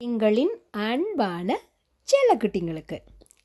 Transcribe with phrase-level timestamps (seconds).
[0.00, 1.58] எங்களின் அன்பான
[2.08, 2.96] செல்லக்குட்டிங்களுக்கு.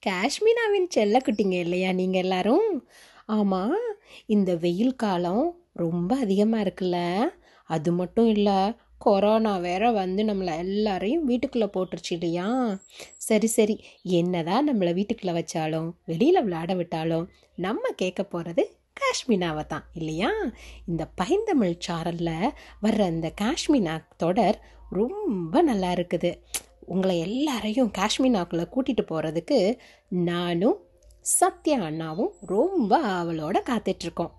[0.08, 2.86] காஷ்மீனாவின் செல்லக்குட்டிங்க இல்லையா நீங்கள் எல்லாரும்?
[3.26, 3.78] ஆமாம்
[4.26, 6.98] இந்த வெயில் காலம் ரொம்ப அதிகமாக இருக்குல்ல.
[7.70, 12.78] அது மட்டும் இல்லை கொரோனா வேற வந்து நம்மளை எல்லாரையும் வீட்டுக்குள்ளே போட்டுருச்சு இல்லையா?
[13.18, 13.84] சரி சரி.
[14.04, 20.30] என்னதான் நம்மளை வீட்டுக்குள்ளே வச்சாலும் வெளியில் விளையாட விட்டாலும் நம்ம கேட்க போகிறது காஷ்மினாவை தான் இல்லையா?
[20.88, 24.60] இந்த பைந்தமிழ் சாரலில் வர்ற இந்த காஷ்மீனா தொடர்
[24.90, 26.32] ரொம்ப நல்லா இருக்குது.
[26.80, 29.60] உங்களை எல்லாரையும் காஷ்மினாக்குள்ளே கூட்டிகிட்டு போகிறதுக்கு
[30.10, 30.80] நானும்
[31.22, 34.32] சத்யா அண்ணாவும் ரொம்ப ஆவலோட காத்துட்ருக்கோம்.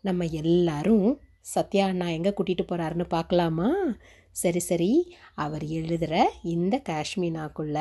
[0.00, 3.68] நம்ம எல்லாரும் சத்யா அண்ணா எங்கே கூட்டிகிட்டு போகிறாருன்னு பார்க்கலாமா
[4.30, 5.16] சரி சரி.
[5.34, 7.78] அவர் எழுதுகிற இந்த காஷ்மீனாக்குள்ள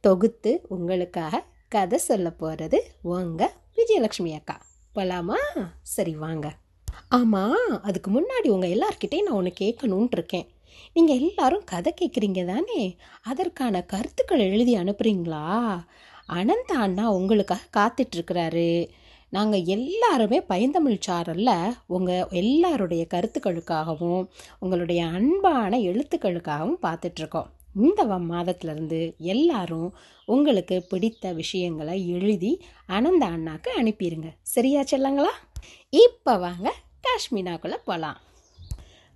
[0.00, 4.56] தொகுத்து உங்களுக்காக கதை சொல்ல போகிறது உங்கள் விஜயலக்ஷ்மி அக்கா.
[4.92, 5.38] போகலாமா
[5.82, 6.46] சரி வாங்க.
[7.08, 10.48] ஆமாம் அதுக்கு முன்னாடி உங்கள் எல்லார்கிட்டையும் நான் ஒன்று கேட்கணுன்ட்டு இருக்கேன்
[10.92, 12.96] நீங்கள் எல்லாரும் கதை கேட்குறீங்க தானே?
[13.22, 15.44] அதற்கான கருத்துக்கள் எழுதி அனுப்புகிறீங்களா
[16.26, 18.88] அனந்த அண்ணா உங்களுக்காக காத்துட்ருக்கிறாரு.
[19.32, 24.22] நாங்கள் எல்லாருமே பயந்தமிழ் சாரலில் உங்கள் எல்லாருடைய கருத்துக்களுக்காகவும்
[24.58, 27.50] உங்களுடைய அன்பான எழுத்துக்களுக்காகவும் பார்த்துட்ருக்கோம்.
[27.74, 35.32] இந்த மாதத்துலேருந்து மாதத்திலிருந்து எல்லாரும் உங்களுக்கு பிடித்த விஷயங்களை எழுதி அனந்த அண்ணாக்கு அனுப்பிடுங்க சரியா செல்லங்களா?
[35.90, 38.20] இப்போ வாங்க காஷ்மீனாக்குள்ளே போகலாம்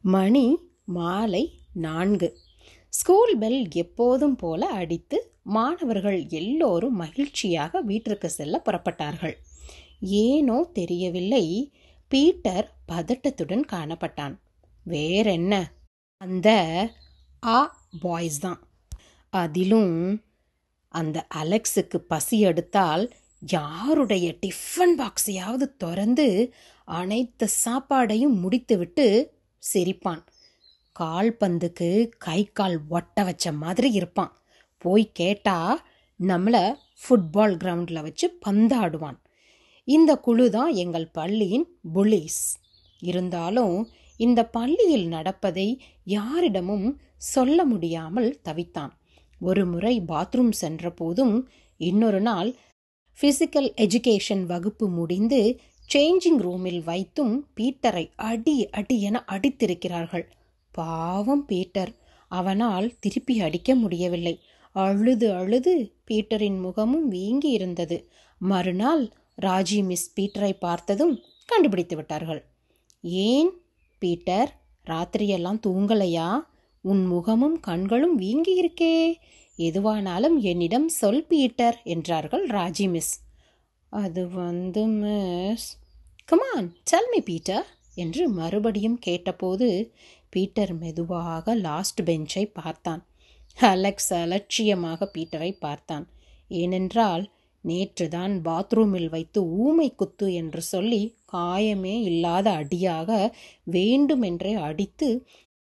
[0.01, 2.39] மணி மாலை நான்கு.
[2.89, 9.37] ஸ்கூல் பெல் எப்போதும் போல அடித்து மாணவர்கள் எல்லோரும் மகிழ்ச்சியாக வீட்டிற்கு செல்ல புறப்பட்டார்கள்.
[10.01, 11.73] ஏனோ தெரியவில்லை
[12.09, 14.35] பீட்டர் பதட்டத்துடன் காணப்பட்டான்.
[14.85, 15.73] வேறென்ன?
[16.17, 16.49] அந்த
[17.43, 18.61] ஆ பாய்ஸ் தான்.
[19.31, 20.23] அதிலும்
[20.89, 29.35] அந்த அலெக்ஸுக்கு பசி எடுத்தால் யாருடைய டிஃபன் பாக்ஸையாவது திறந்து அனைத்து சாப்பாடையும் முடித்துவிட்டு
[29.75, 30.23] சிரிப்பான்.
[31.01, 34.33] கால்பந்துக்கு கை கால் ஒட்ட வச்ச மாதிரி இருப்பான்.
[34.79, 35.85] போய் கேட்டா
[36.21, 39.19] நம்மளை ஃபுட்பால் கிரவுண்டில் வச்சு பந்தாடுவான்.
[39.85, 42.57] இந்த குழு தான் எங்கள் பள்ளியின் புலிஸ்
[43.01, 48.93] இருந்தாலும் இந்த பள்ளியில் நடப்பதை யாரிடமும் சொல்ல முடியாமல் தவித்தான்.
[49.41, 51.37] ஒரு முறை பாத்ரூம் சென்ற போதும்
[51.81, 52.51] இன்னொரு நாள்
[53.19, 55.41] ஃபிசிக்கல் எஜுகேஷன் வகுப்பு முடிந்து
[55.89, 60.25] சேஞ்சிங் ரூமில் வைத்தும் பீட்டரை அடி அடி என அடித்திருக்கிறார்கள்.
[60.73, 61.93] பாவம் பீட்டர்.
[62.29, 64.35] அவனால் திருப்பி அடிக்க முடியவில்லை.
[64.75, 65.73] அழுது அழுது
[66.11, 67.99] பீட்டரின் முகமும் வீங்கி இருந்தது.
[68.41, 69.05] மறுநாள்
[69.43, 71.15] ராஜி மிஸ் பீட்டரை பார்த்ததும்
[71.47, 72.43] கண்டுபிடித்து விட்டார்கள்.
[73.03, 73.51] ஏன்
[73.99, 74.51] பீட்டர்?
[74.87, 76.29] ராத்திரியெல்லாம் தூங்கலையா?
[76.85, 78.97] உன் முகமும் கண்களும் வீங்கியிருக்கே.
[79.59, 83.15] எதுவானாலும் என்னிடம் சொல் பீட்டர் என்றார்கள் ராஜி மிஸ்.
[83.93, 85.69] அது வந்து miss.
[86.29, 89.69] Come on tell me Peter என்று மறுபடியும் கேட்டபோது
[90.29, 93.03] பீட்டர் மெதுவாக லாஸ்ட் பெஞ்சை பார்த்தான்.
[93.59, 96.07] அலெக்ஸ் அலட்சியமாக பீட்டரை பார்த்தான்.
[96.51, 97.25] ஏனென்றால்
[97.65, 101.03] நேற்றுதான் பாத்ரூமில் வைத்து ஊமை குத்து என்று சொல்லி
[101.33, 103.11] காயமே இல்லாத அடியாக
[103.65, 105.09] வேண்டுமென்றே அடித்து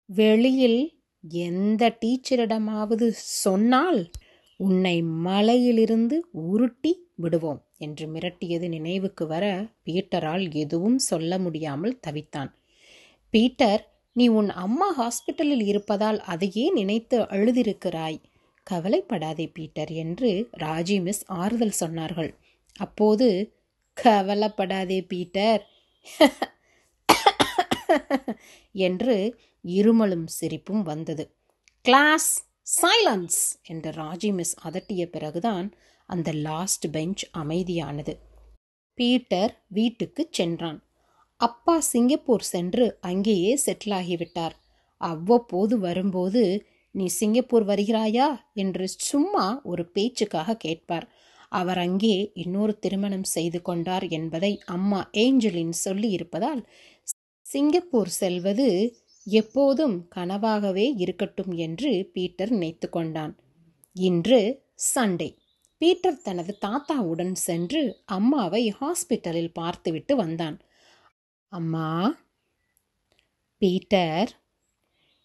[0.09, 0.81] வெளியில்
[1.25, 3.12] எந்த டீச்சரிடமாவது
[3.43, 4.11] சொன்னால்
[4.61, 12.51] உன்னை மலையிலிருந்து உருட்டி விடுவோம் என்று மிரட்டியது நினைவுக்கு வர பீட்டரால் எதுவும் சொல்ல முடியாமல் தவித்தான்.
[13.34, 18.21] பீட்டர் நீ உன் அம்மா ஹாஸ்பிட்டலில் இருப்பதால் அதையே நினைத்து அழுதிருக்கிறாய்.
[18.67, 22.35] கவலைப்படாதே பீட்டர் என்று ராஜி மிஸ் ஆறுதல் சொன்னார்கள்.
[22.77, 23.56] அப்போது
[23.97, 25.67] கவலைப்படாதே பீட்டர்
[28.87, 29.35] என்று
[29.69, 31.25] இருமலும் சிரிப்பும் வந்தது.
[31.84, 32.31] கிளாஸ்
[32.83, 35.69] சைலன்ஸ் என்று ராஜி மிஸ் அதட்டிய பிறகுதான்
[36.09, 38.15] அந்த லாஸ்ட் பெஞ்ச் அமைதியானது.
[38.99, 40.81] பீட்டர் வீட்டுக்கு சென்றான்.
[41.41, 44.56] அப்பா சிங்கப்பூர் சென்று அங்கேயே செட்டில் ஆகிவிட்டார்.
[45.01, 46.43] அவ்வப்போது வரும்போது
[46.95, 48.29] நீ சிங்கப்பூர் வருகிறாயா?
[48.55, 51.06] என்று சும்மா ஒரு பேச்சுக்காக கேட்பார்.
[51.53, 56.62] அவர் அங்கே இன்னொரு திருமணம் செய்து கொண்டார் என்பதை அம்மா ஏஞ்சலின் சொல்லி இருப்பதால்
[57.47, 58.67] சிங்கப்பூர் செல்வது
[59.31, 63.34] எப்போதும் கனவாகவே இருக்கட்டும் என்று பீட்டர் நினைத்து கொண்டான்
[63.97, 64.41] இன்று
[64.94, 65.29] சண்டே.
[65.79, 70.58] பீட்டர் தனது தாத்தாவுடன் சென்று அம்மாவை ஹாஸ்பிட்டலில் பார்த்துவிட்டு வந்தான்.
[71.53, 71.88] அம்மா
[73.62, 74.31] பீட்டர்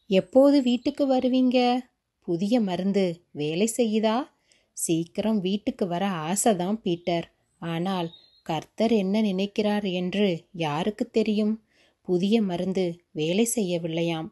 [0.09, 1.79] எப்போது வீட்டுக்கு வருவீங்க?
[2.27, 4.17] புதிய மருந்து வேலை செய்யுதா?
[4.73, 7.27] சீக்கிரம் வீட்டுக்கு வர ஆசைதான் பீட்டர்.
[7.59, 8.09] ஆனால்
[8.43, 11.63] கர்த்தர் என்ன நினைக்கிறார் என்று யாருக்கு தெரியும்?
[12.03, 14.29] புதிய மருந்து வேலை செய்யவில்லையாம்.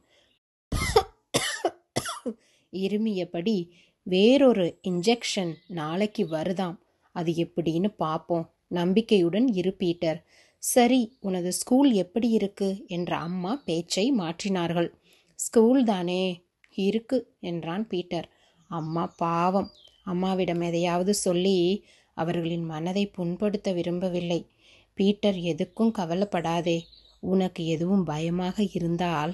[2.71, 3.69] இருமியபடி
[4.03, 6.77] வேறொரு இன்ஜெக்ஷன் நாளைக்கு வருதாம்.
[7.11, 10.25] அது எப்படின்னு பார்ப்போம் நம்பிக்கையுடன் இரு பீட்டர்.
[10.57, 12.83] சரி உனது ஸ்கூல் எப்படி இருக்கு?
[12.87, 14.89] என்ற அம்மா பேச்சை மாற்றினார்கள்.
[15.35, 16.43] ஸ்கூல் தானே.
[16.75, 18.29] இருக்கு என்றான் பீட்டர்.
[18.67, 19.69] அம்மா பாவம்.
[20.03, 24.45] அம்மாவிடம் எதையாவது சொல்லி அவர்களின் மனதை புண்படுத்த விரும்பவில்லை.
[24.93, 26.85] பீட்டர் எதுக்கும் கவலைப்படாதே.
[27.23, 29.33] உனக்கு எதுவும் பயமாக இருந்தால்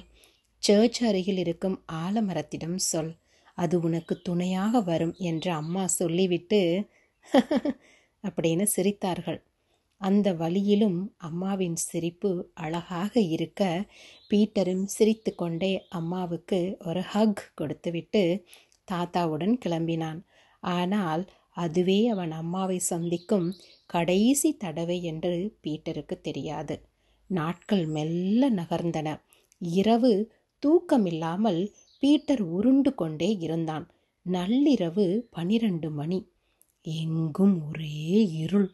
[0.59, 3.15] சர்ச் அருகில் இருக்கும் ஆலமரத்திடம் சொல்.
[3.53, 6.61] அது உனக்கு துணையாக வரும் என்று அம்மா சொல்லிவிட்டு
[8.23, 9.39] அப்படின்னு சிரித்தார்கள்.
[9.97, 13.61] அந்த வழியிலும் அம்மாவின் சிரிப்பு அழகாக இருக்க
[14.31, 18.23] பீட்டரும் சிரித்து கொண்டே அம்மாவுக்கு ஒரு ஹக் கொடுத்துவிட்டு
[18.87, 20.19] தாத்தாவுடன் கிளம்பினான்.
[20.59, 23.47] ஆனால் அதுவே அவன் அம்மாவை சந்திக்கும்
[23.85, 26.75] கடைசி தடவை என்று பீட்டருக்கு தெரியாது.
[27.27, 29.21] நாட்கள் மெல்ல நகர்ந்தன.
[29.59, 30.31] இரவு
[30.65, 33.89] தூக்கமில்லாமல் பீட்டர் உருண்டு கொண்டே இருந்தான்.
[34.25, 36.31] நள்ளிரவு பனிரெண்டு மணி.
[36.81, 38.71] எங்கும் ஒரே இருள்.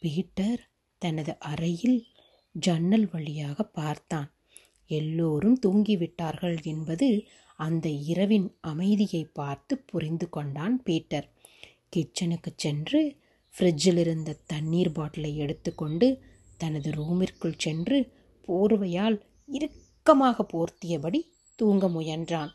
[0.00, 2.06] பீட்டர் தனது அறையில்
[2.52, 4.32] ஜன்னல் வழியாக பார்த்தான்.
[4.86, 7.26] எல்லோரும் தூங்கிவிட்டார்கள் என்பது
[7.56, 11.28] அந்த இரவின் அமைதியை பார்த்து புரிந்து கொண்டான் பீட்டர்.
[11.96, 13.16] கிச்சனுக்கு சென்று
[13.54, 16.22] ஃப்ரிட்ஜில் இருந்த தண்ணீர் பாட்டிலை எடுத்துக்கொண்டு
[16.60, 17.98] தனது ரூமிற்குள் சென்று
[18.48, 19.16] போர்வையால்
[19.48, 21.20] இறுக்கமாக போர்த்தியபடி
[21.58, 22.52] தூங்க முயன்றான்.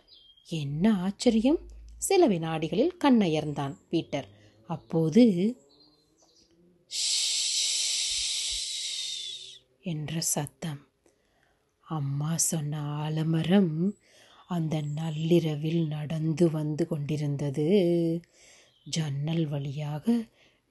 [0.50, 1.60] என்ன ஆச்சரியம்!
[1.98, 4.28] சில வினாடிகளில் கண்ணயர்ந்தான் பீட்டர்.
[4.70, 5.24] அப்போது
[9.86, 10.80] என்ற சத்தம்.
[11.86, 13.74] அம்மா சொன்ன ஆலமரம்
[14.50, 17.66] அந்த நள்ளிரவில் நடந்து வந்து கொண்டிருந்தது.
[18.88, 20.06] ஜன்னல் வழியாக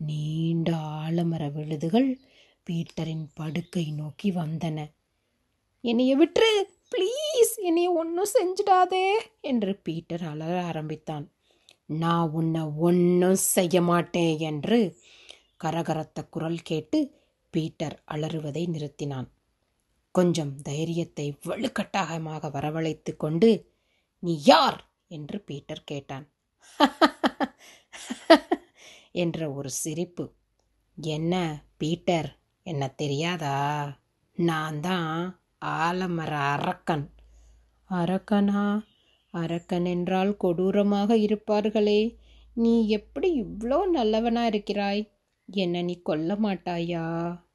[0.00, 0.68] நீண்ட
[1.00, 2.08] ஆலமர விழுதுகள்
[2.70, 4.86] பீட்டரின் படுக்கை நோக்கி வந்தன.
[5.80, 11.30] என்னைய விட்டுரு ப்ளீஸ் என்னைய ஒன்றும் செஞ்சிடாதே என்று பீட்டர் அலற ஆரம்பித்தான்.
[11.86, 15.00] நான் உன்னை ஒன்றும் செய்ய மாட்டேன் என்று
[15.64, 17.14] கரகரத்த குரல் கேட்டு
[17.50, 19.26] பீட்டர் அலறுவதை நிறுத்தினான்.
[20.12, 23.72] கொஞ்சம் தைரியத்தை வலுக்கட்டாயமாக வரவழைத்து கொண்டு
[24.18, 24.90] நீ யார்?
[25.06, 26.28] என்று பீட்டர் கேட்டான்.
[29.12, 30.32] என்ற ஒரு சிரிப்பு.
[30.96, 33.56] என்ன பீட்டர் என்ன தெரியாதா?
[34.38, 37.10] நான் தான் ஆலமர அரக்கன்.
[37.90, 38.82] அரக்கனா?
[39.30, 42.16] அரக்கன் என்றால் கொடூரமாக இருப்பார்களே.
[42.54, 45.10] நீ எப்படி இவ்வளோ நல்லவனா இருக்கிறாய்?
[45.46, 47.06] என்ன நீ கொல்ல மாட்டாயா?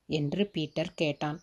[0.07, 1.39] என்று பீட்டர் கேட்டான்.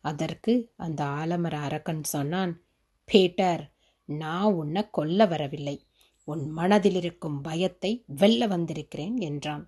[0.00, 2.62] அதற்கு அந்த ஆலமர அரக்கன் சொன்னான்
[3.04, 3.72] பீட்டர்
[4.04, 5.86] நான் உன்னை கொல்ல வரவில்லை.
[6.24, 9.64] உன் மனதில் இருக்கும் பயத்தை வெல்ல வந்திருக்கிறேன் என்றான்.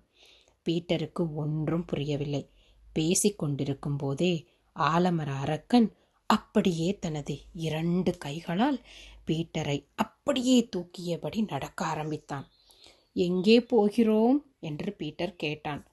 [0.65, 2.43] பீட்டருக்கு ஒன்றும் புரியவில்லை.
[2.95, 4.47] பேசிக்கொண்டிருக்கும் போதே
[4.79, 5.95] ஆலமர அரக்கன்
[6.25, 8.81] அப்படியே தனது இரண்டு கைகளால்
[9.27, 12.47] பீட்டரை அப்படியே தூக்கியபடி நடக்க ஆரம்பித்தான்.
[13.13, 14.45] எங்கே போகிறோம்?
[14.59, 15.87] என்று பீட்டர் கேட்டான்.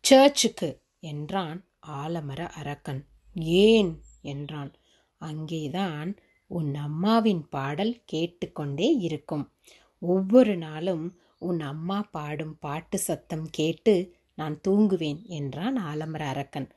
[0.00, 3.06] சர்ச்சுக்கு என்றான் ஆலமர அரக்கன்.
[3.34, 4.02] ஏன்?
[4.22, 4.74] என்றான்.
[5.16, 6.16] அங்கேதான்
[6.46, 9.52] உன் அம்மாவின் பாடல் கேட்டுக்கொண்டே இருக்கும்.
[9.98, 16.68] ஒவ்வொரு நாளும் உன் அம்மா பாடும் பாட்டு சத்தம் கேட்டு நான் தூங்குவேன் என்றான் ஆலமர அரக்கன்.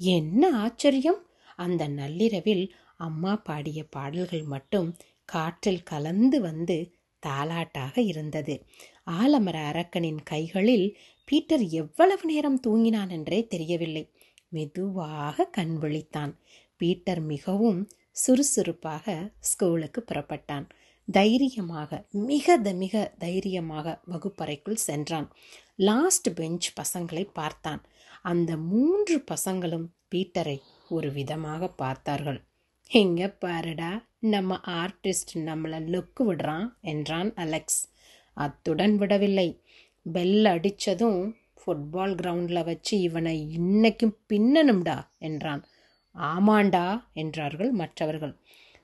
[0.00, 1.20] என்ன ஆச்சரியம்?
[1.56, 2.64] அந்த நள்ளிரவில்
[2.96, 4.88] அம்மா பாடிய பாடல்கள் மட்டும்
[5.28, 6.76] காற்றில் கலந்து வந்து
[7.22, 8.54] தாலாட்டாக இருந்தது.
[9.20, 10.86] ஆலமர அரக்கனின் கைகளில்
[11.28, 14.04] பீட்டர் எவ்வளவு நேரம் தூங்கினான் என்றே தெரியவில்லை.
[14.48, 16.32] மெதுவாக கண் விழித்தான்.
[16.80, 17.80] பீட்டர் மிகவும்
[18.22, 19.14] சுறுசுறுப்பாக
[19.50, 20.66] ஸ்கூலுக்கு புறப்பட்டான்.
[21.08, 21.90] தைரியமாக
[22.26, 25.28] மிக மிக தைரியமாக வகுப்பறைக்குள் சென்றான்.
[25.78, 27.82] லாஸ்ட் பெஞ்ச் பசங்களை பார்த்தான்.
[28.22, 32.40] அந்த மூன்று பசங்களும் பீட்டரை ஒரு விதமாக பார்த்தார்கள்.
[32.90, 37.80] எங்க பாருடா நம்ம ஆர்டிஸ்ட் நம்மளை லுக்கு விடுறான் என்றான் அலெக்ஸ்.
[38.36, 39.48] அத்துடன் விடவில்லை.
[40.06, 41.20] பெல் அடித்ததும்
[41.60, 45.62] ஃபுட்பால் கிரவுண்டில் வச்சு இவனை இன்னைக்கும் பின்னணும்டா என்றான்.
[46.14, 48.34] ஆமாண்டா என்றார்கள் மற்றவர்கள்.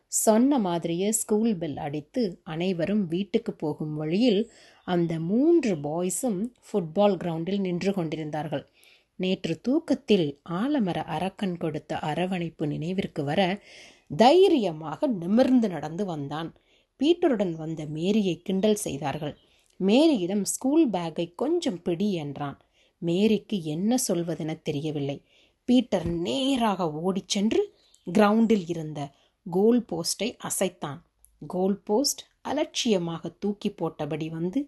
[0.07, 4.52] சொன்ன மாதிரியே ஸ்கூல் பெல் அடித்து அனைவரும் வீட்டுக்கு போகும் வழியில்
[4.88, 8.64] அந்த மூன்று பாய்ஸும் ஃபுட்பால் கிரவுண்டில் நின்று கொண்டிருந்தார்கள்.
[9.16, 13.40] நேற்று தூக்கத்தில் ஆலமர அரக்கன் கொடுத்த அரவணைப்பு நினைவிற்கு வர
[14.16, 16.50] தைரியமாக நிமிர்ந்து நடந்து வந்தான்.
[17.00, 19.35] பீட்டருடன் வந்த மேரியை கிண்டல் செய்தார்கள்.
[19.80, 22.59] மேரியிடம் ஸ்கூல் பேக்கை கொஞ்சம் பிடி என்றான்.
[23.02, 25.18] மேரிக்கு என்ன சொல்வதென தெரியவில்லை.
[25.64, 27.62] பீட்டர் நேராக ஓடிச் சென்று
[28.07, 29.00] கிரவுண்டில் இருந்த
[29.47, 30.99] கோல் போஸ்டை அசைத்தான்.
[31.47, 34.61] கோல் போஸ்ட் அலட்சியமாக தூக்கி போட்டபடி வந்து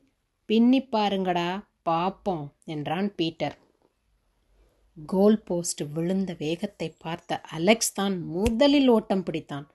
[0.51, 1.49] பின்னி பாருங்கடா
[1.89, 3.55] பாப்போம் என்றான் பீட்டர்.
[4.97, 9.67] கோல் போஸ்ட் விழுந்த வேகத்தை பார்த்த அலெக்ஸ் தான் முதலில் ஓட்டம் பிடித்தான்.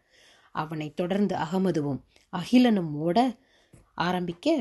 [0.56, 2.02] அவனைத் தொடர்ந்து அகமதுவும்
[2.34, 3.18] அகிலனும் ஓட
[4.08, 4.56] ஆரம்பிக்க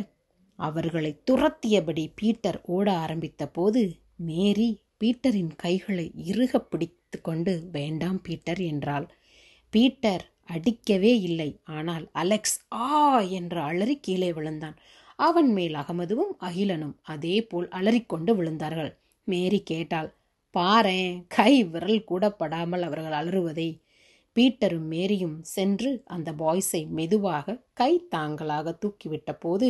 [0.59, 3.83] அவர்களை துரத்தியபடி பீட்டர் ஓட ஆரம்பித்த போது
[4.29, 9.07] மேரி பீட்டரின் கைகளை இறுக பிடித்து கொண்டு வேண்டாம் பீட்டர் என்றாள்.
[9.73, 14.79] பீட்டர் அடிக்கவே இல்லை ஆனால் அலெக்ஸ் ஆ என்று அலறி கீழே விழுந்தான்.
[15.19, 18.93] அவன் மேல் அகமதுவும் அகிலனும் அதே போல் அலறிக்கொண்டு விழுந்தார்கள்.
[19.29, 20.11] மேரி கேட்டாள்
[20.55, 23.69] பாரேன் கை விரல் கூட படாமல் அவர்கள் அலறுவதை.
[24.37, 29.69] பீட்டரும் மேரியும் சென்று அந்த பாய்ஸை மெதுவாக கை தாங்களாக தூக்கிவிட்ட போது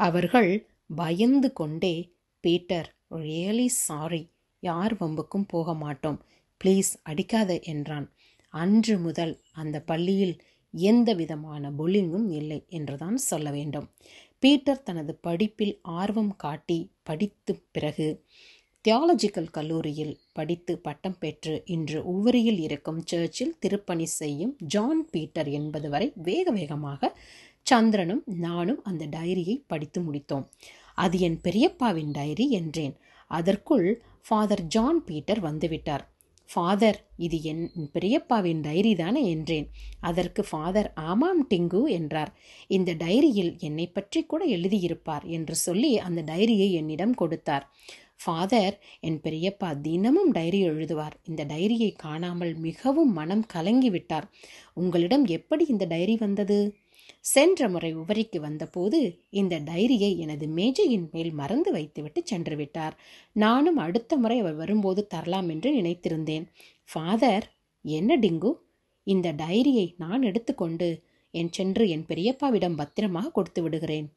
[0.00, 0.50] அவர்கள்
[0.96, 1.94] பயந்து கொண்டே
[2.44, 2.88] பீட்டர்
[3.22, 4.22] ரியலி சாரி
[4.62, 6.18] யார் வம்புக்கும் போக மாட்டோம்
[6.60, 8.06] ப்ளீஸ் அடிக்காத என்றான்.
[8.54, 10.36] அன்று முதல் அந்த பள்ளியில்
[10.74, 13.88] எந்த விதமான புல்லிங்கும் இல்லை என்றுதான் சொல்ல வேண்டும்.
[14.38, 18.24] பீட்டர் தனது படிப்பில் ஆர்வம் காட்டி படித்து பிறகு
[18.84, 26.12] தியாலஜிக்கல் கல்லூரியில் படித்து பட்டம் பெற்று இன்று உவரியில் இருக்கும் சர்ச்சில் திருப்பணி செய்யும் ஜான் பீட்டர் என்பது வரை
[26.16, 27.10] வேக வேகமாக
[27.62, 30.46] சந்திரனும் நானும் அந்த டைரியை படித்து முடித்தோம்.
[30.94, 32.94] அது என் பெரியப்பாவின் டைரி என்றேன்.
[33.30, 36.04] அதற்குள் ஃபாதர் ஜான் பீட்டர் வந்துவிட்டார்.
[36.50, 39.66] ஃபாதர் இது என் பெரியப்பாவின் டைரி தானே என்றேன்.
[40.00, 42.32] அதற்கு ஃபாதர் ஆமாம் டிங்கு என்றார்.
[42.68, 47.66] இந்த டைரியில் என்னை பற்றி கூட எழுதியிருப்பார் என்று சொல்லி அந்த டைரியை என்னிடம் கொடுத்தார்.
[48.24, 51.14] ஃபாதர் என் பெரியப்பா தினமும் டைரி எழுதுவார்.
[51.24, 54.26] இந்த டைரியை காணாமல் மிகவும் மனம் கலங்கி விட்டார்
[54.74, 56.58] உங்களிடம் எப்படி இந்த டைரி வந்தது?
[57.20, 62.96] சென்ற முறை உவரிக்கு வந்தபோது இந்த டைரியை எனது மேஜையின் மேல் மறந்து வைத்துவிட்டு சென்று விட்டார்
[63.32, 66.46] நானும் அடுத்த முறை அவர் வரும்போது தரலாம் என்று நினைத்திருந்தேன்.
[66.84, 67.46] ஃபாதர்
[67.84, 68.52] என்ன டிங்கு?
[69.06, 74.08] இந்த டைரியை நான் எடுத்துக்கொண்டு என் சென்று என் பெரியப்பாவிடம் பத்திரமாக கொடுத்து விடுகிறேன்.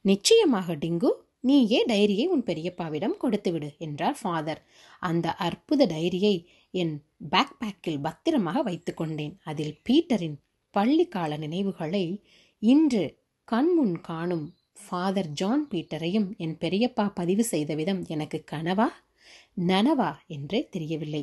[0.00, 1.10] நிச்சயமாக டிங்கு.
[1.40, 4.60] நீயே டைரியை உன் பெரியப்பாவிடம் கொடுத்து விடு என்றார் ஃபாதர்.
[5.00, 9.34] அந்த அற்புத டைரியை என் பேக் பேக்கில் பத்திரமாக வைத்துக்கொண்டேன்.
[9.44, 10.36] அதில் பீட்டரின்
[10.74, 12.04] பள்ளிக்கால நினைவுகளை
[12.62, 13.04] இன்று
[13.48, 14.46] கண்முன் காணும்
[14.88, 18.88] ஃபாதர் ஜான் பீட்டரையும் என் பெரியப்பா பதிவு செய்த விதம் எனக்கு கனவா
[19.66, 21.22] நனவா என்றே தெரியவில்லை.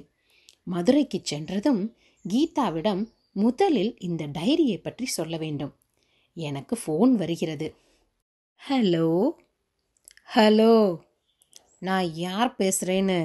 [0.63, 1.81] மதுரைக்கு சென்றதும்
[2.25, 5.73] கீதாவிடம் முதலில் இந்த டைரியை பற்றி சொல்ல வேண்டும்.
[6.37, 7.67] எனக்கு ஃபோன் வருகிறது.
[8.61, 9.29] ஹலோ
[10.35, 10.75] ஹலோ
[11.79, 13.19] நான் யார் பேசுகிறேன்னு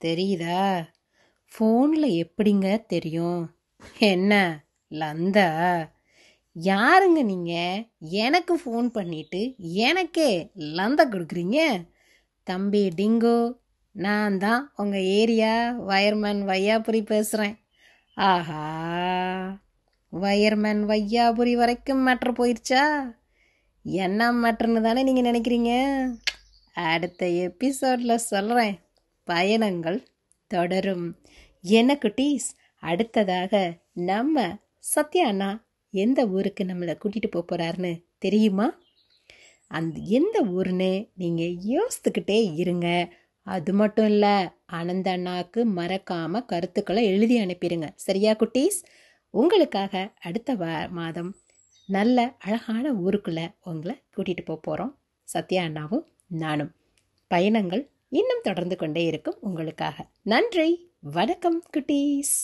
[0.00, 0.88] தெரியுதா?
[1.52, 3.42] ஃபோனில் எப்படிங்க தெரியும்?
[3.98, 4.32] என்ன?
[5.00, 5.48] லந்தா
[6.56, 10.30] யாருங்க நீங்கள் எனக்கு ஃபோன் பண்ணிட்டு எனக்கே
[10.78, 11.58] லந்த கொடுக்குறீங்க?
[12.46, 13.38] தம்பி டிங்கோ
[13.94, 15.54] நான் தான் உங்கள் ஏரியா
[15.90, 17.56] வயர்மேன் வையாபுரி பேசுகிறேன்
[18.16, 18.62] ஆஹா
[20.12, 22.84] வயர்மேன் வையாபுரி வரைக்கும் மேட்ரு போயிடுச்சா
[23.84, 25.72] என்ன மேட்ருன்னு தானே நீங்கள் நினைக்கிறீங்க?
[26.72, 28.74] அடுத்த எபிசோடில் சொல்கிறேன்
[29.28, 29.98] பயணங்கள்
[30.50, 31.06] தொடரும்.
[31.64, 32.48] என்ன குட்டீஸ்?
[32.82, 33.52] அடுத்ததாக
[33.92, 34.36] நம்ம
[34.84, 35.48] சத்யா அண்ணா
[35.94, 38.66] எந்த ஊருக்கு நம்மளை கூட்டிகிட்டு போக போகிறாருன்னு தெரியுமா?
[39.70, 42.88] அந்த எந்த ஊருன்னு நீங்கள் யோசித்துக்கிட்டே இருங்க.
[43.46, 44.34] அது மட்டும் இல்லை
[44.70, 48.78] ஆனந்த அண்ணாவுக்கு மறக்காமல் கருத்துக்களை எழுதி அனுப்பிடுங்க சரியா குட்டீஸ்?
[49.34, 51.30] உங்களுக்காக அடுத்த வா மாதம்
[51.88, 54.92] நல்ல அழகான ஊருக்குள்ளே உங்களை கூட்டிகிட்டு போக போகிறோம்
[55.28, 56.04] சத்யா அண்ணாவும்
[56.36, 56.72] நானும்.
[57.30, 59.96] பயணங்கள் இன்னும் தொடர்ந்து கொண்டே இருக்கும் உங்களுக்காக.
[60.24, 60.68] நன்றி
[61.14, 62.34] வணக்கம் குட்டீஸ்!